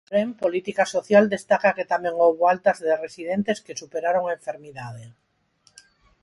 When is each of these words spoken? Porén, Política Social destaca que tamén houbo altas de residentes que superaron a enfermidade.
Porén, 0.09 0.29
Política 0.43 0.83
Social 0.95 1.25
destaca 1.35 1.75
que 1.77 1.89
tamén 1.93 2.15
houbo 2.23 2.43
altas 2.53 2.77
de 2.85 2.93
residentes 3.05 3.61
que 3.65 3.79
superaron 3.81 4.23
a 4.25 4.35
enfermidade. 4.39 5.05